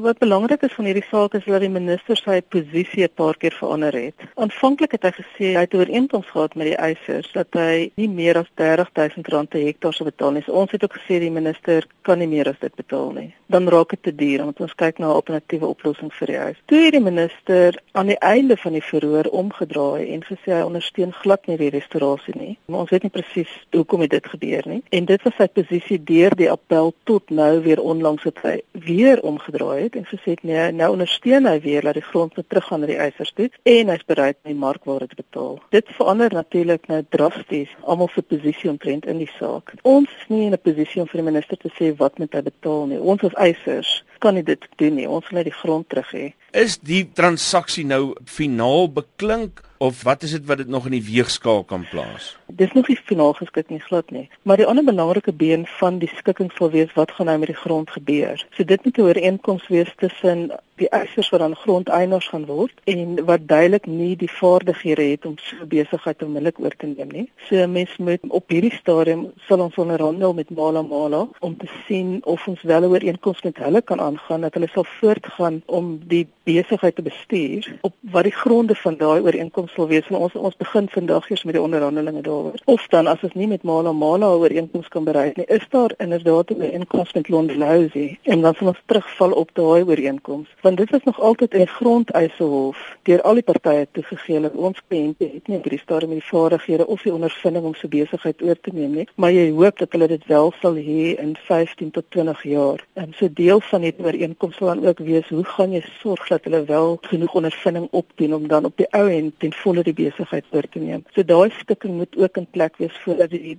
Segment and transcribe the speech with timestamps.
[0.00, 3.52] Wat belangrik is van hierdie saak is dat die minister sy posisie 'n paar keer
[3.52, 4.14] verander het.
[4.34, 8.38] Aanvanklik het hy gesê hy het ooreenkoms gehad met die eisers dat hy nie meer
[8.38, 10.42] as R30000 per hektaar sou betaal nie.
[10.42, 13.34] So ons het ook gesê die minister kan nie meer as dit betaal nie.
[13.46, 16.56] Dan raak dit te duur omdat ons kyk na 'n alternatiewe oplossing vir die huis.
[16.66, 21.12] Toe het die minister aan die einde van die verhoor omgedraai en gesê hy ondersteun
[21.12, 22.58] glad nie die restaurasie nie.
[22.66, 24.82] Maar ons weet nie presies hoekom dit gebeur nie.
[24.90, 29.20] En dit was sy posisie deur die appel tot nou weer onlangs het hy weer
[29.22, 32.90] omgedraai het en gesê nee, nou ondersteun hy weer dat die grond moet teruggaan na
[32.90, 35.58] die eisers toe en hy's bereid om die markwaarde te betaal.
[35.74, 39.74] Dit verander natuurlik nou drasties almal se posisie omtrent in die saak.
[39.82, 42.42] Ons is nie in 'n posisie om vir die minister te sê wat moet hy
[42.42, 43.00] betaal nie.
[43.00, 45.08] Ons as eisers kan nie dit doen nie.
[45.08, 46.32] Ons wil net die grond terug hê.
[46.52, 51.04] Is die transaksie nou finaal beklink of wat is dit wat dit nog in die
[51.04, 52.36] weegskaal kan plaas?
[52.46, 56.10] Dis nog nie finaal geskik nie glad nie, maar die ander belangrike been van die
[56.18, 58.44] skikking sal wees wat gaan nou met die grond gebeur.
[58.56, 63.18] So dit moet 'n ooreenkoms wees tussen die eisers wat dan grondeienaars gaan word en
[63.28, 67.26] wat duidelik nie die vaardighede het om so besigheid onmiddellik oor te neem nie.
[67.48, 72.20] So mens moet op hierdie stadium sal ons onderhandel met Mala Mala om te sien
[72.24, 76.26] of ons wel 'n ooreenkoms met hulle kan aangaan dat hulle sal voortgaan om die
[76.44, 80.08] besigheid te bestuur op wat die gronde van daai ooreenkoms sal wees.
[80.08, 82.60] Maar ons ons begin vandag eers met die onderhandelinge daar daaroor.
[82.64, 86.50] Of dan as ons nie met Mala Mala ooreenkoms kan bereik nie, is daar inderdaad
[86.50, 90.48] 'n ooreenkoms met Londelausie en dan sal ons terugval op daai ooreenkoms.
[90.60, 95.24] Want dit is nog altyd 'n grondeisehof deur al die partye toegegee dat ons kliënte
[95.34, 98.70] het nie drie stare met die vaardighede of die ondervinding om so besigheid oor te
[98.72, 102.42] neem nie, maar jy hoop dat hulle dit wel sal hê in 15 tot 20
[102.42, 102.86] jaar.
[102.92, 106.44] En so deel van die ooreenkoms sal dan ook wees hoe gaan jy sorg dat
[106.44, 110.46] hulle wel genoeg ondervinding opdoen om dan op die ou end ten volle die besigheid
[110.54, 111.04] oor te neem.
[111.14, 113.56] So daai skikking moet ook in plek wees voordat die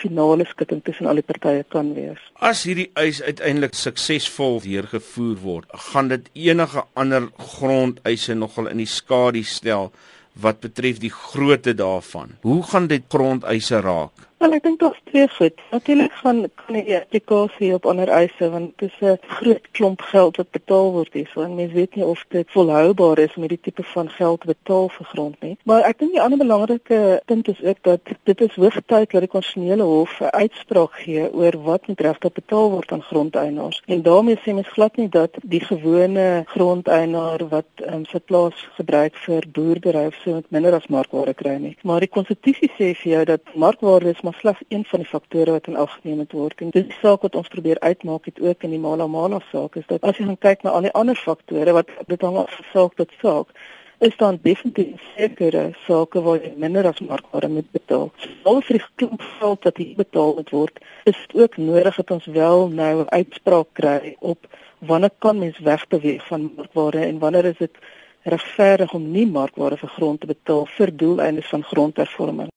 [0.00, 2.20] finale skutting tussen al die partye kan wees.
[2.40, 8.90] As hierdie eis uiteindelik suksesvol deurgevoer word, gaan dit enige ander grondeise nogal in die
[8.90, 9.92] skadu stel
[10.36, 12.36] wat betref die grootte daarvan.
[12.44, 14.25] Hoe gaan dit grondeise raak?
[14.36, 15.60] Wel ek dink daar's twee goed.
[15.72, 20.36] Natuurlik gaan kan die applikasie op ander eise want dit is 'n groot klomp geld
[20.36, 21.28] wat betaal word hier.
[21.32, 25.06] So mense weet nie of dit volhoubaar is om hierdie tipe van geld betaal vir
[25.06, 25.56] grond nie.
[25.64, 29.28] Maar ek dink die ander belangrike punt is ook dat dit is hoogtyd dat die
[29.28, 33.82] konstitusionele hof 'n uitspraak gee oor wat met regte betaal word aan grondeienaars.
[33.86, 39.16] En daarmee sê mens glad nie dat die gewone grondeienaar wat um, sy plaas gebruik
[39.16, 41.76] vir boerdery of so met minder as markwaarde kry nie.
[41.82, 45.54] Maar die konstitusie sê vir jou dat markwaarde is maar slegs een van die faktore
[45.54, 46.60] wat in ag geneem moet word.
[46.64, 49.86] En dis saak wat ons probeer uitmaak het ook in die Mala Mala saak is
[49.86, 52.70] dat as jy gaan kyk na al die ander faktore wat dit hang af van
[52.74, 53.54] saak tot saak
[53.98, 58.10] is dan definitief sekere sake waar jy minder as markwaarde moet betaal.
[58.44, 62.10] Al vir die klomp geld wat hier betaal moet word, is dit ook nodig dat
[62.18, 64.46] ons wel nou 'n uitspraak kry op
[64.78, 67.76] wanneer kan mens wegbeweeg van markwaarde en wanneer is dit
[68.22, 72.50] regverdig om nie markwaarde vir grond te betaal vir doeleindes van grondhervorming.